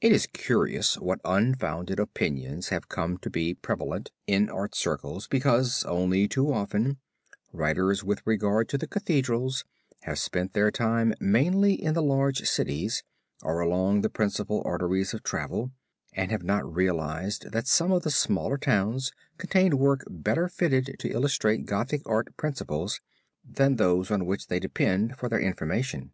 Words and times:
It 0.00 0.10
is 0.10 0.26
curious 0.26 0.94
what 0.96 1.20
unfounded 1.22 2.00
opinions 2.00 2.70
have 2.70 2.88
come 2.88 3.18
to 3.18 3.28
be 3.28 3.52
prevalent 3.52 4.10
in 4.26 4.48
art 4.48 4.74
circles 4.74 5.28
because, 5.28 5.84
only 5.84 6.26
too 6.26 6.50
often, 6.50 6.96
writers 7.52 8.02
with 8.02 8.26
regard 8.26 8.70
to 8.70 8.78
the 8.78 8.86
Cathedrals 8.86 9.66
have 10.04 10.18
spent 10.18 10.54
their 10.54 10.70
time 10.70 11.12
mainly 11.20 11.74
in 11.74 11.92
the 11.92 12.02
large 12.02 12.48
cities, 12.48 13.02
or 13.42 13.60
along 13.60 14.00
the 14.00 14.08
principal 14.08 14.62
arteries 14.64 15.12
of 15.12 15.22
travel, 15.22 15.72
and 16.14 16.30
have 16.30 16.42
not 16.42 16.74
realized 16.74 17.50
that 17.52 17.66
some 17.66 17.92
of 17.92 18.02
the 18.02 18.10
smaller 18.10 18.56
towns 18.56 19.12
contained 19.36 19.74
work 19.74 20.04
better 20.08 20.48
fitted 20.48 20.96
to 21.00 21.10
illustrate 21.12 21.66
Gothic 21.66 22.00
Art 22.06 22.34
principles 22.38 23.02
than 23.44 23.76
those 23.76 24.10
on 24.10 24.24
which 24.24 24.46
they 24.46 24.58
depended 24.58 25.18
for 25.18 25.28
their 25.28 25.38
information. 25.40 26.12